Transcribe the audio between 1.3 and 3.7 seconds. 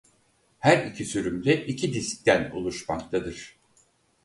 de iki diskten oluşmaktadır.